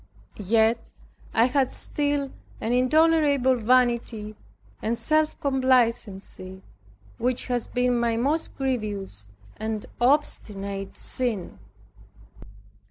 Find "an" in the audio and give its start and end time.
2.59-2.73